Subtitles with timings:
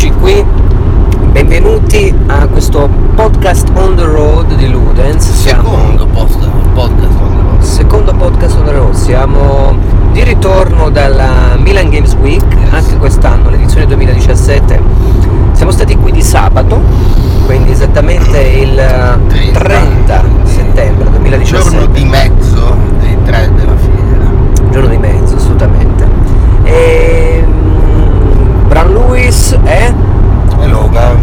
[0.00, 0.44] Eccoci qui,
[1.32, 5.28] benvenuti a questo podcast on the road di Ludens.
[5.28, 7.60] Siamo- Secondo post, podcast on the road.
[7.62, 9.76] secondo podcast on the road, siamo
[10.12, 14.80] di ritorno dalla Milan Games Week, anche quest'anno, l'edizione 2017.
[15.54, 16.80] Siamo stati qui di sabato,
[17.46, 18.76] quindi esattamente il
[19.26, 21.70] 30, 30 settembre 2017.
[21.70, 24.70] Giorno di mezzo dei tre della fiera.
[24.70, 26.06] giorno di mezzo assolutamente
[26.62, 27.77] e Bran
[28.88, 29.92] Lewis è
[30.60, 31.16] E Logan.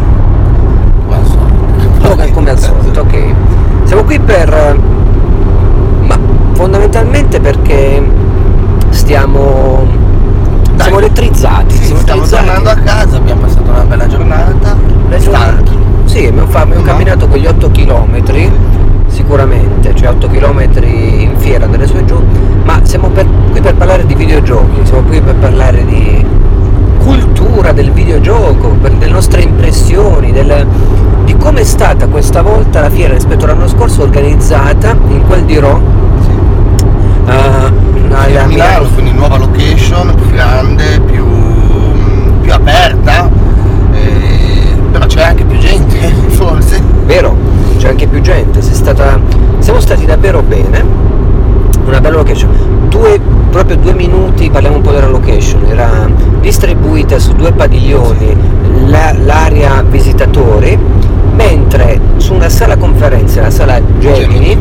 [1.06, 2.08] Come al solito.
[2.08, 3.16] Logan come al solito ok
[3.84, 4.78] siamo qui per
[6.02, 6.18] ma
[6.54, 8.04] fondamentalmente perché
[8.90, 9.86] stiamo
[10.76, 10.82] Dai.
[10.86, 12.46] siamo elettrizzati Sì, siamo stiamo elettrizzati.
[12.64, 14.76] tornando a casa, abbiamo passato una bella giornata.
[15.18, 15.78] Giornata- Stanchi.
[16.06, 16.88] sì abbiamo, fa- abbiamo No.
[16.88, 18.24] camminato quegli 8 km
[19.08, 22.22] sicuramente cioè 8 km in fiera delle sue giù
[22.64, 26.26] ma siamo per- qui per parlare di videogiochi siamo qui per parlare di
[27.56, 30.66] cultura del videogioco delle nostre impressioni del-
[31.24, 35.58] di come è stata questa volta la fiera rispetto all'anno scorso organizzata in quel di
[35.58, 35.82] Rho
[36.22, 37.32] Sì.
[37.32, 41.26] eh, alla A Milano, quindi nuova location, più grande, più,
[42.42, 43.30] più aperta.
[43.94, 45.98] eh, però c'è anche più gente,
[46.36, 46.82] forse.
[47.06, 47.36] Vero,
[47.78, 49.18] c'è anche più gente, stata-
[49.60, 50.84] siamo stati davvero bene,
[51.92, 52.50] una bella location,
[52.90, 53.20] due,
[53.50, 56.08] proprio due minuti, parliamo un po' della location, era
[56.42, 58.36] distribuita su due padiglioni
[58.88, 60.78] la- l'area visitatori,
[61.34, 64.52] mentre su una sala conferenze, la sala Gemini,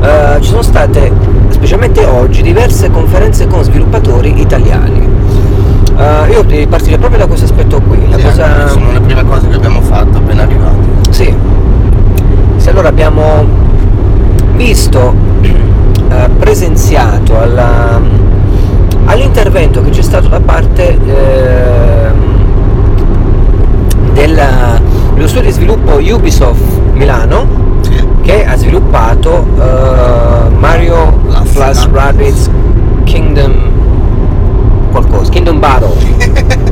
[0.00, 1.10] eh, ci sono state,
[1.48, 5.08] specialmente oggi, diverse conferenze con sviluppatori italiani.
[5.96, 8.68] Eh, io devo partire proprio da questo aspetto qui, la Sì, cosa...
[8.68, 10.88] sono le prime cose che abbiamo fatto appena arrivati.
[11.10, 11.34] Sì.
[12.56, 13.44] Se allora abbiamo
[14.54, 15.14] visto,
[16.24, 18.00] eh, presenziato alla-
[19.06, 22.14] all'intervento che c'è stato da parte ehm,
[24.12, 24.80] della-
[25.14, 26.60] dello studio di sviluppo Ubisoft
[26.92, 27.60] Milano
[28.22, 31.20] che ha sviluppato eh, Mario
[31.52, 31.88] Plus.
[31.90, 32.50] Rabbids
[33.04, 33.52] Kingdom
[34.92, 36.70] qualcosa, Kingdom Battle.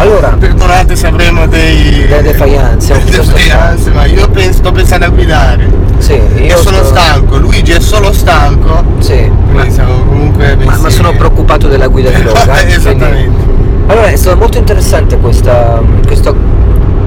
[0.00, 2.06] Allora, Perdonate se avremo dei...
[2.06, 5.68] Delle defianze, defianze, ma io penso, sto pensando a guidare.
[5.98, 8.84] sì, io Io sono stanco, Luigi è solo stanco.
[9.00, 12.46] Sì, ma, Quindi siamo comunque ma- ma sono preoccupato della guida di Logan.
[12.48, 13.46] quindi- Esattamente.
[13.88, 16.32] Allora è stata molto interessante questa, questa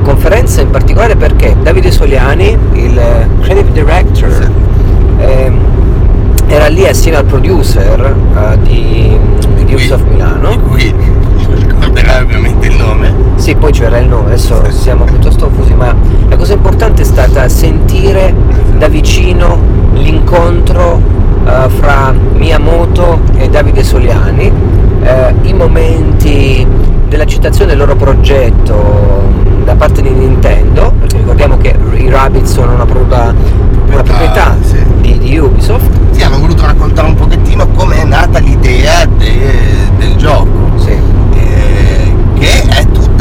[0.03, 4.49] conferenza in particolare perché Davide Soliani, il eh, creative director, Sì.
[5.23, 5.59] ehm,
[6.47, 9.17] era lì assieme al producer eh, di,
[9.63, 10.49] Qui- Ubisoft Milano.
[10.75, 10.93] Di
[11.91, 13.13] ricorderai ovviamente il nome.
[13.35, 15.93] Sì, poi c'era il nome, adesso siamo piuttosto fusi, ma
[16.29, 18.33] la cosa importante è stata sentire
[18.77, 19.57] da vicino
[19.93, 21.01] l'incontro
[21.45, 24.51] eh, fra Miyamoto e Davide Soliani,
[25.03, 26.65] eh, i momenti
[27.09, 29.29] della citazione del loro progetto
[29.65, 33.33] da parte di Nintendo, perché ricordiamo che i Rabbit sono una, proprietà-
[33.91, 34.77] una proprietà sì.
[35.01, 40.47] di, di Ubisoft, Sì, hanno voluto raccontare un pochettino com'è nata l'idea de- del gioco.
[40.77, 41.10] sì.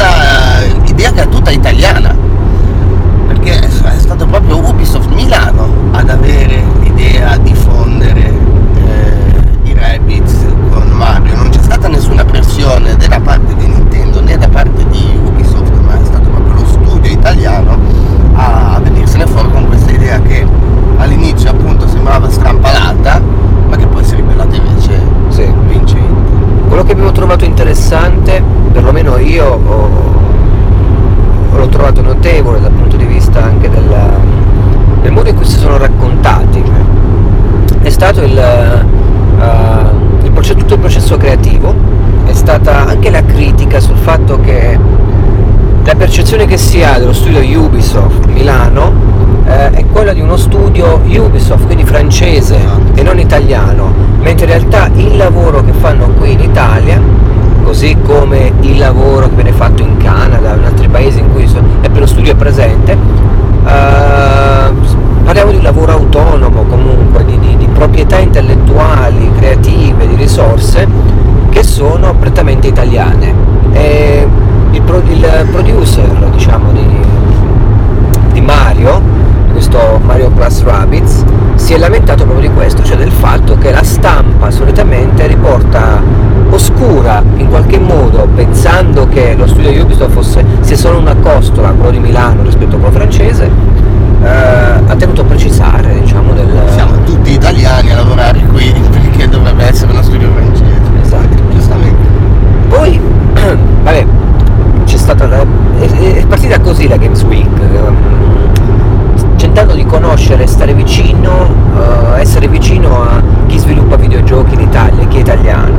[0.01, 2.15] Eh, tutta idea che è tutta italiana.
[3.27, 3.69] Perché è,
[3.99, 8.33] stato proprio Ubisoft Milano ad avere l'idea di fondere
[8.75, 10.35] eh, i Rabbids
[10.71, 11.37] con Mario.
[11.37, 15.95] Non c'è stata nessuna pressione da parte di Nintendo né da parte di Ubisoft ma
[16.01, 17.79] è stato proprio lo studio italiano
[18.35, 20.45] a venirsene fuori con questa idea che
[20.99, 23.21] all'inizio appunto sembrava strampalata
[23.69, 25.47] ma che poi si è rivelata invece Sì.
[25.69, 26.09] vincente
[26.69, 30.19] Quello che abbiamo trovato interessante, perlomeno io ho-
[31.57, 34.19] l'ho trovato notevole dal punto di vista anche della-
[35.03, 36.63] del modo in cui si sono raccontati,
[37.83, 38.85] è stato il, eh,
[40.25, 41.75] il processo- tutto il processo creativo,
[42.27, 44.79] è stata anche la critica sul fatto che
[45.85, 49.09] la percezione che si ha dello studio Ubisoft Milano
[49.47, 51.85] eh, è quella di uno studio Ubisoft, quindi
[52.21, 52.59] francese
[52.95, 57.01] e non italiano, mentre in realtà il lavoro che fanno qui in Italia,
[57.65, 61.49] così come il lavoro che viene fatto in Canada, in altri paesi in cui
[61.81, 64.71] è per lo studio presente, eh,
[65.25, 70.87] parliamo di lavoro autonomo comunque, di, di- di proprietà intellettuali, creative, di risorse
[71.49, 73.33] che sono prettamente italiane.
[73.73, 74.29] E
[74.73, 76.87] il, pro- il producer diciamo di,
[78.33, 79.01] di Mario,
[79.71, 81.25] questo Mario Plus Rabbids,
[81.55, 86.03] si è lamentato proprio di questo, cioè del fatto che la stampa solitamente riporta
[86.51, 91.93] oscura in qualche modo, pensando che lo studio Ubisoft fosse sia solo una costola, quello
[91.93, 93.49] di Milano rispetto a quello francese,
[94.23, 96.49] eh, ha tenuto a precisare diciamo del...
[96.75, 101.43] siamo tutti italiani a lavorare qui perché dovrebbe essere uno studio francese Esatto.
[101.53, 102.05] giustamente
[102.69, 103.01] Poi,
[103.85, 104.07] vabbè,
[104.85, 105.47] c'è stata la-
[109.51, 115.17] tentando di conoscere, stare vicino, uh, essere vicino a chi sviluppa videogiochi in Italia, chi
[115.17, 115.77] è italiano.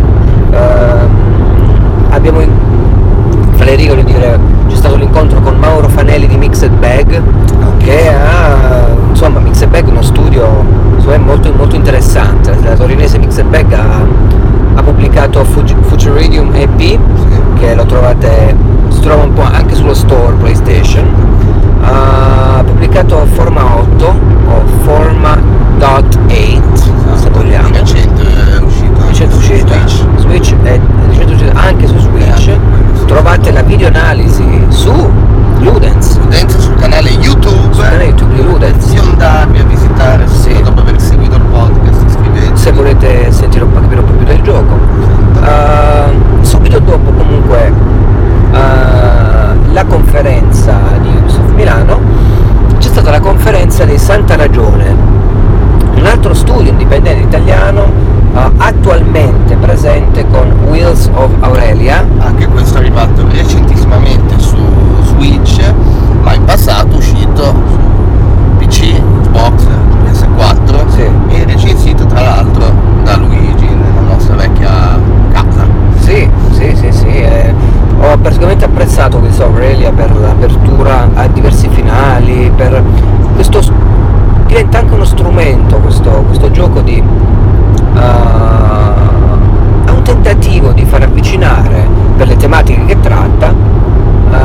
[0.49, 2.49] Uh, abbiamo in,
[3.51, 4.37] fra le righe, dire,
[4.67, 7.21] c'è stato l'incontro con Mauro Fanelli di Mixed Bag,
[7.77, 10.65] che ha, insomma, Mixed Bag è uno studio
[10.97, 14.05] insomma, molto, molto, interessante, la torinese Mixed Bag ha,
[14.75, 16.99] ha pubblicato Futuridium Futuradium EP,
[17.57, 18.53] che lo trovate,
[18.89, 26.59] si trova un po' anche sullo store PlayStation ha pubblicato Forma 8 o Forma.8
[27.15, 29.01] se vogliamo Di recente è uscito.
[29.07, 30.05] recente uscita Switch.
[30.17, 32.59] Switch è recente uscita anche su Switch Eh,
[33.05, 34.91] trovate la videoanalisi su
[35.59, 37.73] Ludens Dentro sul canale YouTube.
[37.73, 40.61] sul canale YouTube di Ludens Sia andarvi a visitare Sì.
[40.61, 42.57] dopo aver seguito il podcast, iscrivetevi.
[42.57, 45.09] se volete sentire un po', capire un po' più del gioco
[45.41, 47.73] Uh, subito dopo comunque
[48.51, 48.55] uh,
[49.73, 50.90] la conferenza di
[51.61, 51.99] Milano
[52.79, 54.95] c'è stata la conferenza di Santa Ragione.
[55.95, 57.83] Un altro studio indipendente italiano
[58.33, 64.57] uh, attualmente presente con Wheels of Aurelia Anche questo è arrivato recentissimamente su
[65.03, 65.61] Switch,
[66.23, 67.77] ma in passato è uscito su
[68.57, 69.63] PC, Xbox,
[70.05, 71.07] PS4 Sì.
[71.27, 72.63] e recensito tra l'altro
[73.03, 74.97] da Luigi nella nostra vecchia
[75.31, 75.67] casa.
[75.99, 77.05] Sì, sì, sì, sì.
[77.07, 77.53] eh,
[78.03, 82.81] ho praticamente apprezzato Wheels of Aurelia per l'apertura a diversi finali, per
[83.35, 83.71] questo s-
[84.47, 87.99] diventa anche uno strumento questo, questo gioco di uh,
[89.85, 91.87] è un tentativo di far avvicinare
[92.17, 94.35] per le tematiche che tratta uh,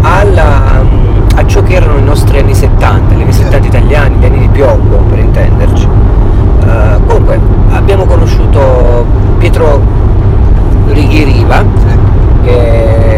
[0.00, 0.82] alla,
[1.36, 4.48] a ciò che erano i nostri anni 70, gli anni 70 italiani, gli anni di
[4.48, 5.86] piombo per intenderci.
[5.86, 7.38] Uh, comunque
[7.70, 9.06] abbiamo conosciuto
[9.38, 9.80] Pietro
[10.88, 11.64] Righi Riva,
[12.42, 12.50] che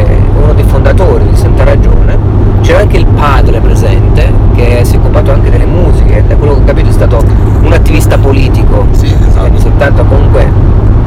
[0.06, 2.18] è uno dei fondatori di Santa Ragione,
[2.62, 6.60] c'era anche il padre presente, che si è occupato anche delle musiche, da quello che
[6.60, 7.22] ho capito è stato
[7.62, 9.60] un attivista politico Sì, negli anni esatto.
[9.60, 10.52] 70 comunque.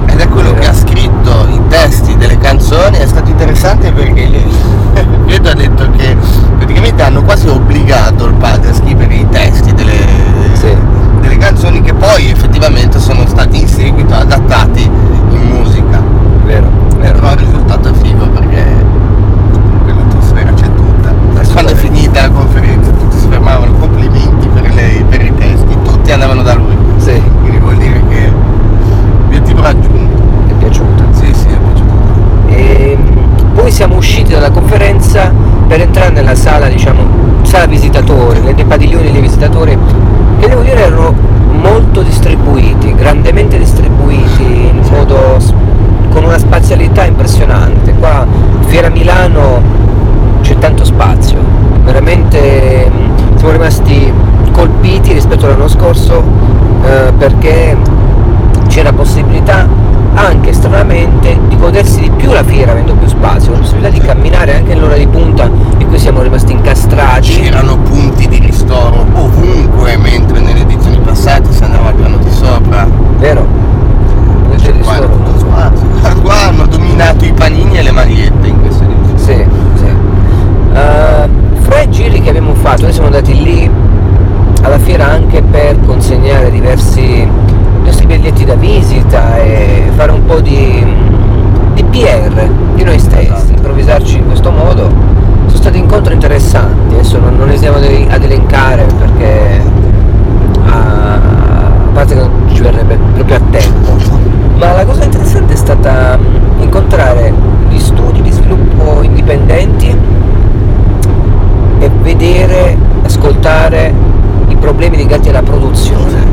[0.05, 4.29] Ed è quello che ha scritto i testi delle canzoni, è stato interessante perché
[5.25, 6.15] Pietro ha detto che
[6.57, 9.97] praticamente hanno quasi obbligato il padre a scrivere i testi delle,
[10.53, 10.73] Sì.
[11.19, 16.01] delle canzoni che poi effettivamente sono stati in seguito adattati in musica.
[16.45, 16.67] Vero,
[16.99, 17.19] vero.
[17.19, 18.65] Però il risultato è figo perché
[19.83, 21.09] quell'atmosfera c'è tutta.
[21.09, 21.75] Quando è Assolutamente.
[21.75, 26.53] finita la conferenza tutti si fermavano, complimenti per, le- per i testi, tutti andavano da
[26.55, 26.75] lui.
[26.97, 28.31] Sì, Quindi vuol dire che
[29.25, 30.23] obiettivo raggiunto.
[30.45, 31.03] mi è piaciuta.
[31.11, 31.91] Sì, sì, è piaciuto.
[32.47, 32.97] E
[33.53, 35.31] poi siamo usciti dalla conferenza
[35.67, 37.01] per entrare nella sala, diciamo,
[37.43, 39.77] sala visitatori, nei dei padiglioni dei visitatori,
[40.39, 41.13] che devo dire erano
[41.61, 45.53] molto distribuiti, grandemente distribuiti, in modo s-
[46.11, 46.23] con
[46.93, 47.93] spazialità impressionante.
[47.93, 48.25] Qua
[48.67, 49.61] Fiera Milano
[50.41, 51.39] c'è tanto spazio,
[51.83, 52.91] veramente
[53.35, 54.11] siamo rimasti
[54.51, 56.23] colpiti rispetto all'anno scorso
[56.83, 57.75] eh, perché
[58.67, 59.67] c'è la possibilità
[60.15, 64.55] anche stranamente di godersi di più la fiera avendo più spazio, la possibilità di camminare
[64.55, 67.41] anche nell'ora di punta in cui siamo rimasti incastrati.
[67.41, 72.87] C'erano punti di ristoro ovunque, mentre nelle edizioni passate si andava al piano di sopra.
[73.17, 73.45] Vero?
[74.49, 75.23] Punti di Qua era ristoro.
[75.23, 75.39] tutto
[76.03, 76.21] spazio.
[76.21, 79.17] Qua hanno dominato i panini e le magliette in questa edizione.
[79.17, 79.85] Sì, sì.
[80.73, 81.29] Eh,
[81.61, 83.69] fra i giri che abbiamo fatto, noi siamo andati lì
[84.61, 87.27] alla fiera anche per consegnare diversi,
[87.79, 90.85] diversi biglietti da visita e fare un po' di,
[91.73, 93.51] di PR di noi stessi, Esatto.
[93.51, 94.89] improvvisarci in questo modo.
[95.47, 99.61] Sono stati incontri interessanti, adesso non, non esiamo ad ad elencare perché
[100.65, 101.19] a
[101.93, 104.21] parte che non ci verrebbe proprio a tempo.
[104.57, 107.33] Ma la cosa interessante è stata mh, incontrare
[107.69, 109.95] gli studi di sviluppo indipendenti
[111.79, 113.93] e vedere, ascoltare
[114.47, 116.23] i problemi legati alla produzione,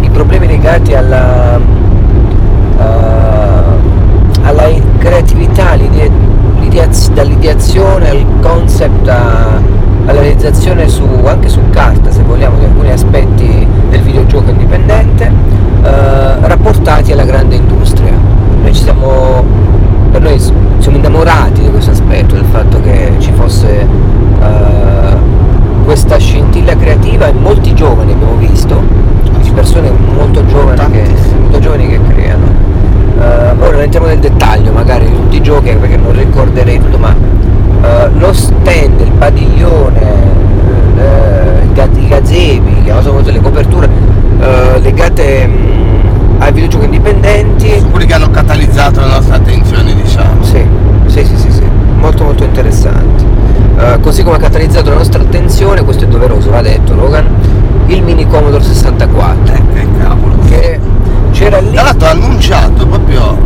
[0.00, 1.56] i problemi legati alla,
[2.78, 2.82] eh,
[4.42, 6.08] alla creatività, l'idea-
[6.60, 9.58] l'ideaz- dall'ideazione al concept a-
[10.06, 15.24] alla realizzazione su, anche su carta, se vogliamo, di alcuni aspetti del videogioco indipendente,
[15.82, 15.88] eh,
[16.40, 18.12] rapportati alla grande industria.
[18.62, 19.42] Noi ci siamo,
[20.10, 23.78] per noi s- siamo innamorati di questo aspetto, del fatto che ci fosse
[24.42, 25.28] eh,
[25.84, 28.80] questa scintilla creativa e molti giovani abbiamo visto,
[29.42, 31.40] di persone molto giovani che, Tantissimi.
[31.40, 32.46] molto giovani che creano.
[33.18, 33.22] Eh,
[33.58, 37.12] ora non entriamo nel dettaglio magari di tutti i giochi perché non ricorderei tutto, ma
[37.82, 40.00] eh, lo stand, il padiglione,
[40.96, 43.88] eh, i ga- i gazebi, che sono le coperture
[44.38, 50.40] eh, legate mh, ai videogiochi indipendenti, Quelli che hanno catalizzato la nostra attenzione, diciamo.
[50.44, 50.64] sì,
[51.06, 51.62] sì, sì, sì, sì,
[51.98, 53.24] molto molto interessanti.
[53.76, 57.26] Eh, così come ha catalizzato la nostra attenzione, questo è doveroso, va detto Logan,
[57.86, 60.34] il mini Commodore 64, Che cavolo.
[60.48, 60.78] che
[61.32, 63.36] c'era lì, Tra l'altro ha annunciato proprio,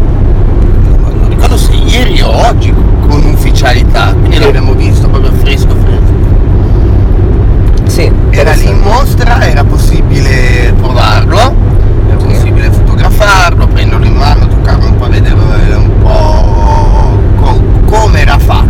[1.45, 2.73] ma non so, ieri o oggi
[3.07, 4.43] con ufficialità, quindi sì.
[4.43, 6.13] l'abbiamo visto proprio fresco fresco.
[7.85, 11.55] Sì, era lì in mostra, era possibile provarlo,
[12.09, 12.27] era sì.
[12.27, 15.35] possibile fotografarlo, prenderlo in mano, toccarlo un po', vedere
[15.75, 18.64] un po' co- come era fatto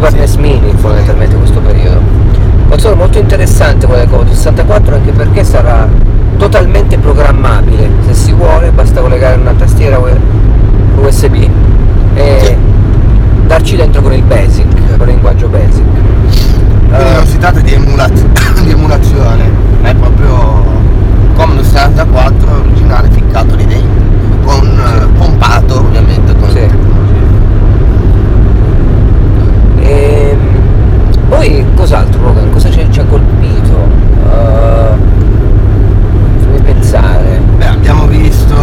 [0.00, 2.00] Super Mini fondamentalmente in questo periodo.
[2.68, 5.88] Console molto interessante quella del Commodore 64 anche perché sarà
[6.36, 7.90] totalmente programmabile.
[8.06, 11.34] Se si vuole basta collegare una tastiera USB
[12.14, 12.56] e Sì.
[13.46, 15.82] darci dentro con il Basic, con il linguaggio Basic.
[15.82, 18.24] Quindi non si tratta di, emulaz-
[18.62, 19.50] di emulazione,
[19.80, 20.62] ma è proprio
[21.34, 23.88] Commodore 64 originale ficcato lì dentro,
[24.44, 26.66] con eh, pompato ovviamente con Sì.
[31.28, 32.50] Poi cos'altro Rogan?
[32.50, 33.88] Cosa ci, ci ha colpito?
[34.22, 34.96] Uh,
[36.40, 37.40] fammi pensare.
[37.56, 38.54] Beh, abbiamo visto,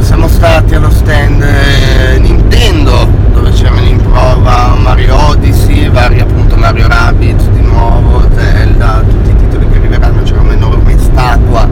[0.00, 6.86] siamo stati allo stand eh, Nintendo dove c'erano in prova Mario Odyssey, vari appunto Mario
[6.86, 11.66] Rabbit di nuovo, Zelda, tutti i titoli che arriveranno, c'era un'enorme statua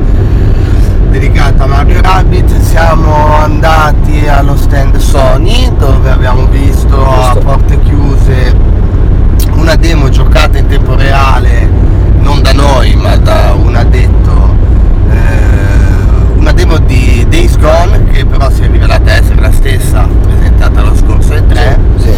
[1.10, 2.50] dedicata a Mario Rabbit.
[2.60, 8.80] Siamo andati allo stand Sony dove abbiamo visto a porte chiuse
[9.62, 11.70] una demo giocata in tempo reale,
[12.18, 14.56] non da noi ma da un addetto,
[15.08, 20.82] eh, una demo di Days Gone che però si è rivelata essere la stessa presentata
[20.82, 22.10] lo scorso E3 Sì.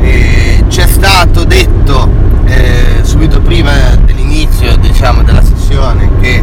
[0.00, 2.08] e ci è stato detto
[2.46, 3.72] eh, subito prima
[4.02, 6.42] dell'inizio diciamo, della sessione che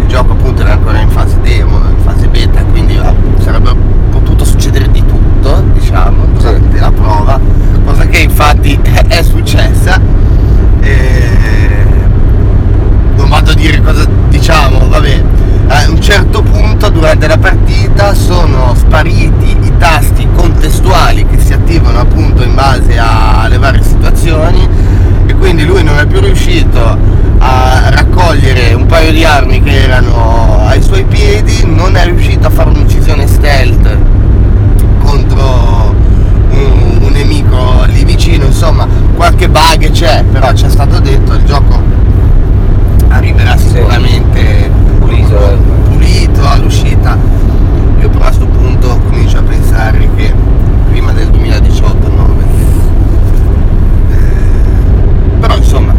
[0.00, 2.96] il gioco appunto era ancora in fase demo, in fase beta, quindi
[3.38, 3.74] sarebbe
[4.10, 7.38] potuto succedere di tutto, diciamo, durante la prova,
[7.84, 10.00] cosa che infatti è successa.
[10.80, 11.28] E
[13.16, 15.22] non vado a dire cosa diciamo, vabbè,
[15.68, 22.00] a un certo punto durante la partita sono spariti i tasti contestuali che si attivano
[22.00, 24.66] appunto in base alle varie situazioni
[25.26, 26.98] e quindi lui non è più riuscito
[27.38, 32.50] a raccogliere un paio di armi che erano ai suoi piedi, non è riuscito a
[32.50, 33.96] fare un'uccisione stealth
[35.14, 35.94] contro
[36.50, 41.44] un, un nemico lì vicino, insomma qualche bug c'è, però ci è stato detto il
[41.44, 41.80] gioco
[43.08, 45.56] arriverà sicuramente Pulito, eh.
[45.88, 47.16] pulito all'uscita.
[48.00, 50.32] Io però a questo punto comincio a pensare che
[50.90, 52.64] prima del 2018 no, perché,
[54.10, 55.94] eh, però insomma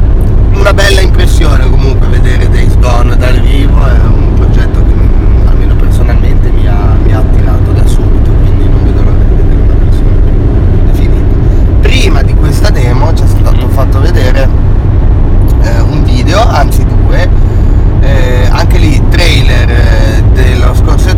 [0.53, 4.93] una bella impressione comunque vedere Days Gone dal vivo è un progetto che
[5.47, 9.61] almeno personalmente mi ha, mi ha attirato da subito quindi non vedo l'ora di vedere
[9.61, 14.47] una versione più definita prima di questa demo ci è stato fatto vedere
[15.63, 17.27] eh, un video anzi due
[18.01, 21.14] eh, anche lì trailer eh, dello scorso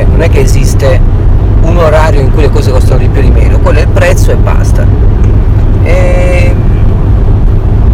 [0.00, 1.00] cioè non è che esiste
[1.62, 3.88] un orario in cui le cose costano di più o di meno, quello è il
[3.88, 4.86] prezzo e basta.
[5.82, 6.54] E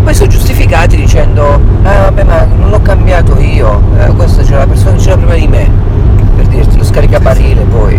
[0.03, 4.67] poi sono giustificati dicendo ah vabbè ma non l'ho cambiato io, eh, questa c'era la
[4.67, 5.69] persona che c'era prima di me,
[6.37, 7.95] per dirti lo scaricabarile poi.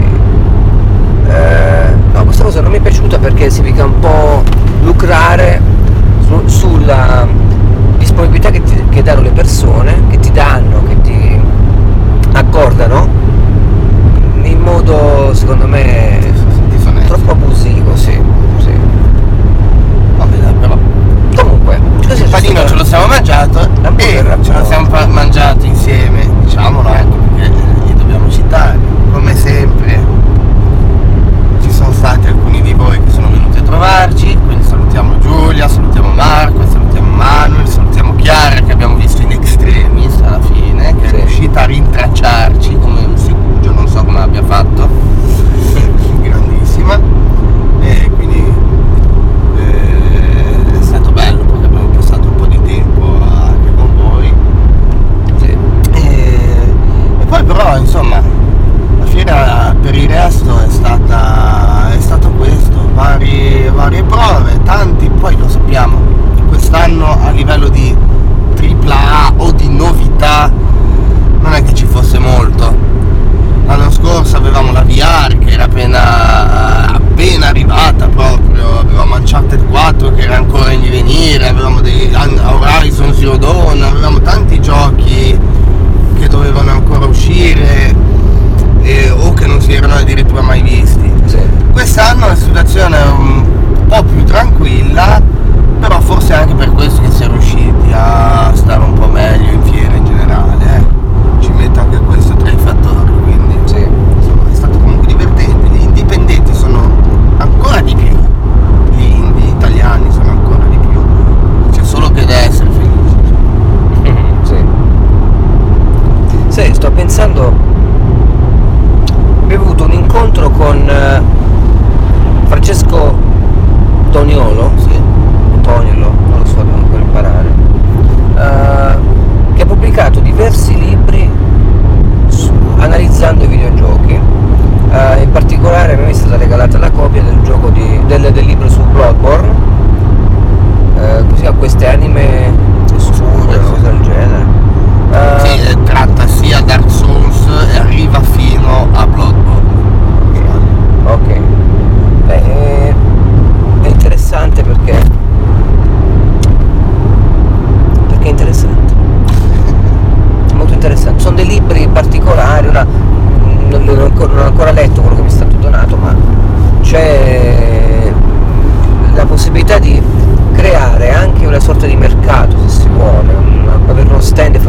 [1.27, 4.43] Eh, no, questa cosa non mi è piaciuta perché significa un po'
[4.83, 5.59] lucrare
[6.25, 7.27] su, sulla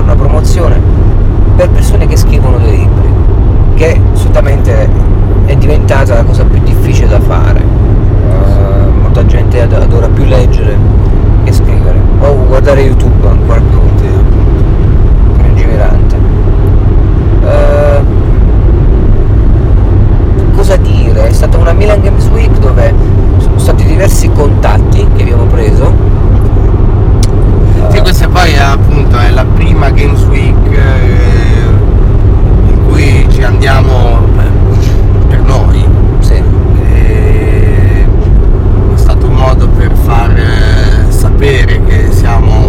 [0.08, 0.80] una promozione
[1.56, 3.08] per persone che scrivono dei libri,
[3.74, 4.88] che solitamente
[5.44, 7.62] è diventata la cosa più difficile da fare.
[7.62, 10.76] Uh, molta gente adora più leggere
[11.44, 13.80] che scrivere, o guardare YouTube ancora più
[15.36, 16.16] lungimirante.
[17.42, 18.04] Uh,
[20.56, 21.28] cosa dire?
[21.28, 22.94] È stata una Milan Games Week dove
[23.36, 25.92] sono stati diversi contatti che abbiamo preso
[27.90, 31.66] sì, questa poi è, appunto è la prima Games Week eh,
[32.70, 34.26] in cui ci andiamo
[35.28, 35.84] per noi.
[36.20, 36.34] Sì.
[36.34, 38.06] Eh,
[38.94, 42.67] è stato un modo per far eh, sapere che siamo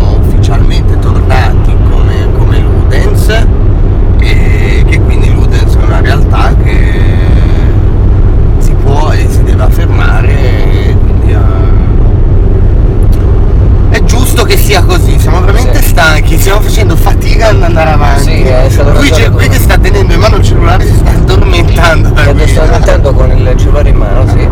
[17.49, 18.23] lasciando andare avanti.
[18.23, 20.95] Sì, eh, è stato qui, c'è, qui che sta tenendo in mano il cellulare si
[20.95, 22.07] sta addormentando.
[22.15, 24.47] Si sta addormentando con il cellulare in mano, sì.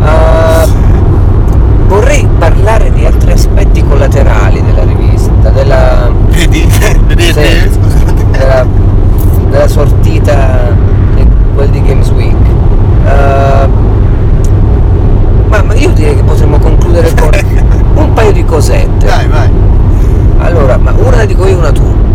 [0.00, 0.70] Uh,
[1.86, 6.10] vorrei parlare di altri aspetti collaterali della rivista, della.
[6.28, 7.78] Vedete, vedete, sì.
[8.30, 8.66] Della,
[9.48, 10.74] della sortita
[11.14, 12.36] di quel di Games Week.
[13.04, 13.68] Uh,
[15.48, 17.30] ma, ma io direi che potremmo concludere con
[17.94, 19.06] un paio di cosette.
[19.06, 19.50] Dai, vai.
[20.38, 22.08] Allora, ma una la dico io una tu.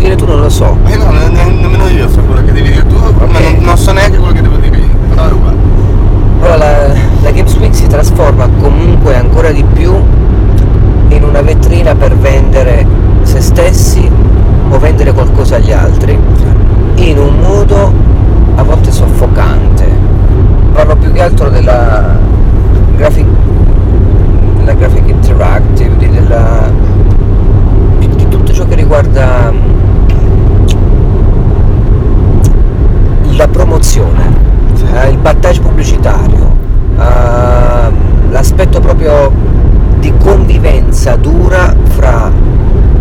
[0.00, 0.76] Dire tu non lo so.
[0.86, 3.76] Eh no, ne- ne- nemmeno io so quello che devi dire tu, ma non, non
[3.76, 4.88] so neanche quello che devo dire io.
[5.10, 5.56] Però è uguale.
[6.40, 6.86] Allora la,
[7.22, 9.94] la Games Week si trasforma comunque ancora di più
[11.08, 12.86] in una vetrina per vendere
[13.22, 14.10] se stessi
[14.70, 16.18] o vendere qualcosa agli altri
[16.96, 17.92] in un modo
[18.54, 19.86] a volte soffocante.
[20.72, 22.16] Parlo più che altro della
[22.96, 23.26] graphic,
[24.58, 26.70] della graphic interactive, di, della,
[27.98, 29.52] di, di tutto ciò che riguarda
[33.36, 34.32] la promozione,
[34.74, 34.84] Sì.
[34.92, 36.56] eh, il battage pubblicitario,
[36.98, 37.90] eh,
[38.30, 39.30] l'aspetto proprio
[39.98, 42.30] di convivenza dura fra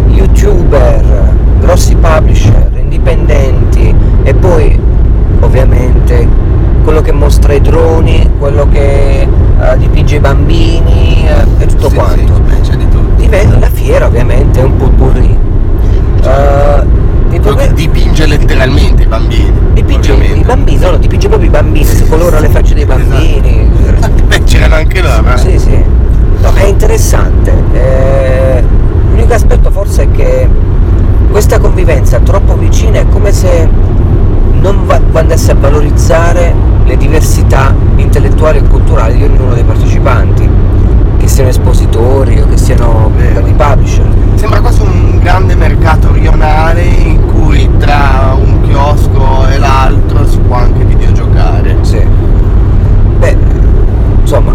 [0.07, 4.79] youtuber, grossi publisher, indipendenti e poi
[5.41, 6.27] ovviamente
[6.83, 11.95] quello che mostra i droni, quello che eh, dipinge i bambini eh, e tutto Sì,
[11.95, 12.33] quanto.
[12.35, 13.15] Sì, beh, c'è di tutto.
[13.17, 15.37] Diventa la fiera ovviamente è un potpourri.
[16.23, 16.83] Eh,
[17.31, 17.73] il Quello che problema-
[18.65, 19.53] dipinge letteralmente i bambini.
[19.73, 23.69] dipinge i bambini, no, dipinge proprio i bambini, si colora le facce dei bambini.
[24.27, 25.37] Beh, c'erano anche loro, eh.
[25.37, 25.83] Sì, sì.
[26.41, 27.53] No, è interessante.
[27.73, 28.63] Eh,
[29.09, 30.47] l'unico aspetto forse è che
[31.29, 33.67] questa convivenza troppo vicina è come se
[34.59, 36.53] non va- andasse a valorizzare
[36.85, 40.49] le diversità intellettuali e culturali di ognuno dei partecipanti,
[41.29, 43.45] siano espositori o che siano Vero.
[43.45, 44.05] i publisher.
[44.35, 50.55] Sembra quasi un grande mercato rionale in cui tra un chiosco e l'altro si può
[50.55, 51.77] anche videogiocare.
[51.81, 52.01] Sì.
[53.19, 53.37] Beh,
[54.21, 54.53] insomma,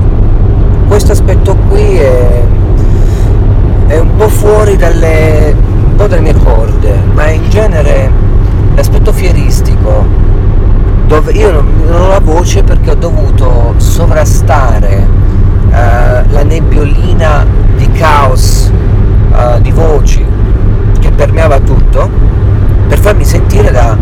[0.88, 2.42] questo aspetto qui è,
[3.86, 8.10] è un po' fuori dalle, un po' dalle mie corde, ma in genere
[8.74, 10.04] l'aspetto fieristico,
[11.06, 15.06] dove io non, non ho la voce perché ho dovuto sovrastare
[15.70, 17.46] eh, la nebbiolina
[17.76, 18.70] di caos,
[19.32, 20.24] eh, di voci
[21.00, 22.08] che permeava tutto,
[22.88, 23.96] per farmi sentire da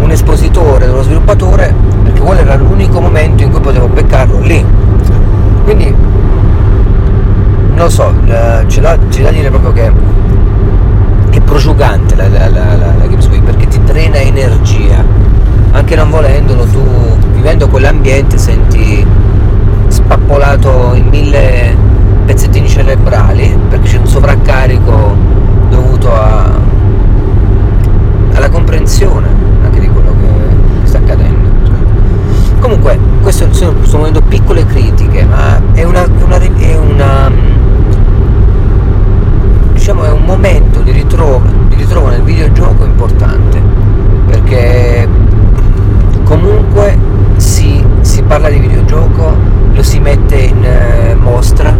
[0.00, 4.64] un espositore, da uno sviluppatore, perché quello era l'unico momento in cui potevo beccarlo lì.
[5.64, 5.94] Quindi
[7.74, 9.92] non lo so, eh, c'è, da, c'è da dire proprio che
[11.30, 15.02] è prosciugante la, la, la, la, la Games Week perché ti drena energia.
[15.72, 16.80] Anche non volendolo, tu
[17.32, 19.04] vivendo quell'ambiente senti
[19.88, 21.76] spappolato in mille
[22.24, 25.16] pezzettini cerebrali perché c'è un sovraccarico
[25.70, 26.50] dovuto a,
[28.34, 29.26] alla comprensione
[29.64, 31.48] anche di quello che sta accadendo.
[32.60, 37.30] Comunque, queste sono, sto muovendo piccole critiche, ma è una, è una, è una
[39.72, 43.60] diciamo è un momento di ritrovo, di ritrovo nel videogioco importante,
[44.26, 45.08] perché
[46.24, 46.98] comunque
[47.36, 49.34] si, si parla di videogioco,
[49.72, 51.74] lo si mette in eh, mostra,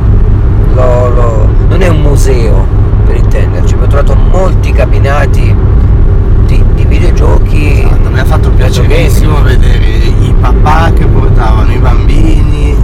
[0.75, 2.67] lo- lo- non è un museo
[3.05, 4.17] per intenderci, ho trovato
[5.01, 5.55] cabinati
[6.47, 7.83] di, di videogiochi.
[7.85, 12.77] Esatto, mi ha fatto piacerissimo vedere i papà che portavano i bambini.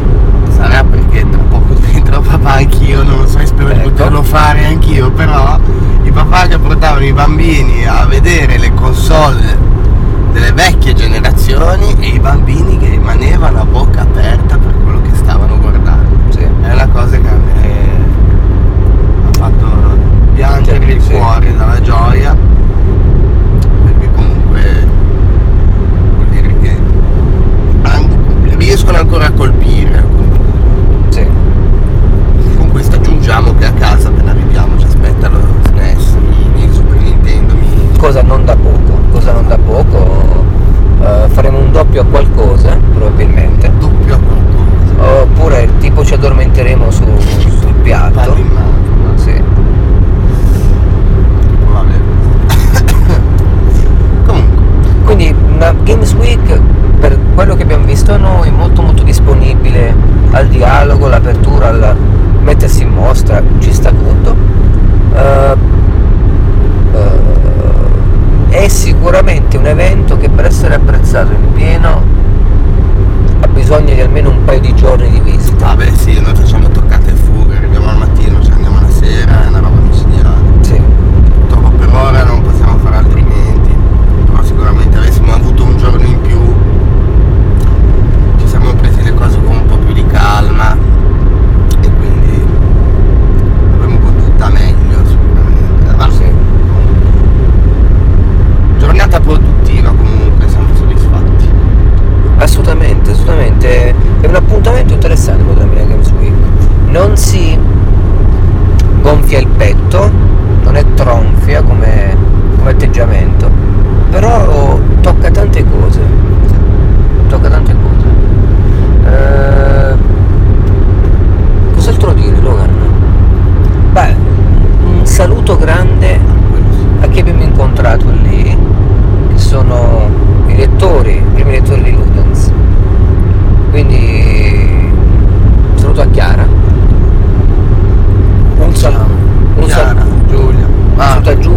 [0.48, 3.90] Sarà perché tra poco diventerò papà anch'io, non lo so, spero di Ecco.
[3.90, 5.58] poterlo fare anch'io, però
[6.02, 9.74] i papà che portavano i bambini a vedere le console
[10.32, 15.58] delle vecchie generazioni e i bambini che rimanevano a bocca aperta per quello che stavano
[15.58, 16.16] guardando.
[16.30, 16.38] Sì.
[16.38, 18.04] È una cosa che a me
[19.26, 19.66] ha fatto
[20.36, 21.12] piangere il Sì.
[21.12, 22.36] cuore dalla gioia
[23.84, 24.86] perché comunque
[26.14, 26.76] vuol dire che
[28.56, 30.04] riescono ancora a colpire
[31.08, 31.26] Sì.
[32.56, 34.05] con questo aggiungiamo che a casa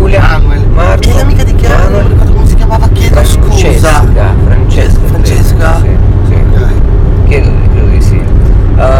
[0.10, 3.24] Giulia, Manuel, Marco, e l'amica di Chiara, non Manuel, mi ricordo come si chiamava, chiedo
[3.24, 3.52] scusa.
[3.52, 4.04] Francesca,
[4.44, 5.82] Francesca, Francesca?
[5.82, 6.34] credo, Sì, sì.
[6.34, 7.28] Ok.
[7.28, 8.16] Chiedo, credo di sì.
[8.18, 8.22] È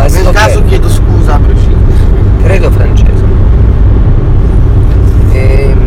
[0.02, 1.98] Nel stato caso chiedo scusa a prescindere.
[2.44, 3.26] credo Francesco.
[5.32, 5.78] Ehm,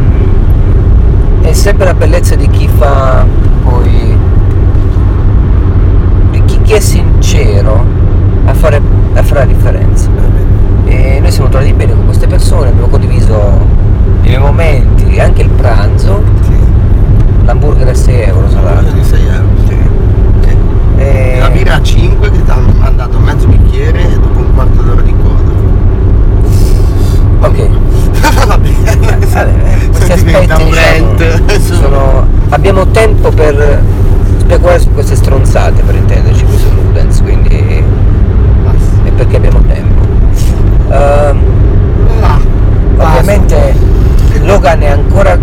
[1.43, 3.25] è sempre la bellezza di chi fa
[3.63, 4.17] poi
[6.33, 7.85] di chi, chi è sincero
[8.45, 8.81] a fare,
[9.15, 10.09] a fare la differenza.
[10.87, 13.72] E noi siamo trovati bene con queste persone, abbiamo condiviso
[14.23, 16.57] i miei momenti, anche il pranzo, Sì.
[17.45, 18.71] l'hamburger a 6 euro sarà.
[18.73, 19.49] Parlo di 6 euro.
[19.67, 19.77] Sì.
[20.97, 24.83] E- La birra a 5 che ti hanno mandato mezzo bicchiere e dopo un quarto
[24.83, 25.51] d'ora di coda.
[27.49, 27.69] Ok.
[28.47, 29.19] Va bene.
[29.33, 33.83] Vabbè, questi aspetti diciamo, sono- abbiamo tempo per
[34.39, 37.83] speculare su queste stronzate per intenderci qui su Ludens quindi
[38.65, 39.09] Basta.
[39.09, 40.01] è perché abbiamo tempo
[40.91, 41.39] Ehm,
[42.21, 42.39] Ah,
[42.97, 43.19] basta.
[43.21, 43.75] ovviamente
[44.43, 45.39] Logan è ancora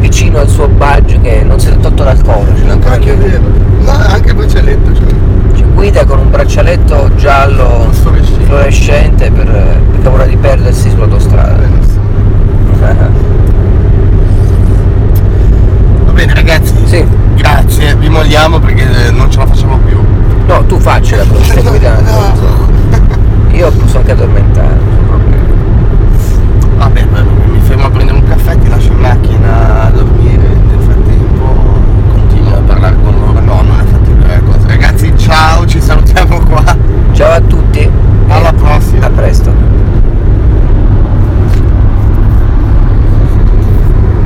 [0.00, 3.12] vicino al suo badge che non si è tolto dal collo ce l'ha ancora Anche
[3.12, 3.28] è chiuso.
[3.28, 3.42] vero.
[3.80, 5.06] No, anche il braccialetto cioè.
[5.54, 8.44] ci guida con un braccialetto giallo Fluorescente.
[8.44, 12.06] fluorescente per, per paura di perdersi sull'autostrada Benissimo.
[16.04, 16.72] Va bene ragazzi.
[16.84, 17.04] sì
[17.36, 19.98] Grazie, vi molliamo perché non ce la facciamo più.
[20.88, 22.10] Faccela però stai guidando.
[23.52, 24.47] Io posso anche addormentare,